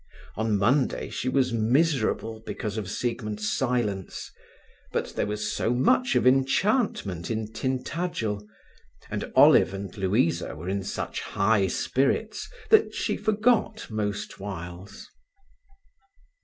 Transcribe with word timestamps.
On 0.35 0.57
Monday 0.57 1.11
she 1.11 1.29
was 1.29 1.53
miserable 1.53 2.41
because 2.43 2.75
of 2.75 2.89
Siegmund's 2.89 3.47
silence, 3.55 4.31
but 4.91 5.15
there 5.15 5.27
was 5.27 5.51
so 5.53 5.75
much 5.75 6.15
of 6.15 6.25
enchantment 6.25 7.29
in 7.29 7.53
Tintagel, 7.53 8.43
and 9.11 9.31
Olive 9.35 9.75
and 9.75 9.95
Louisa 9.95 10.55
were 10.55 10.67
in 10.69 10.81
such 10.83 11.21
high 11.21 11.67
spirits, 11.67 12.49
that 12.71 12.95
she 12.95 13.15
forgot 13.15 13.91
most 13.91 14.39
whiles. 14.39 15.07